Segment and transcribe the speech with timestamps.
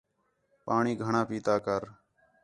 [0.65, 1.81] پاݨی گھݨاں پیتا کر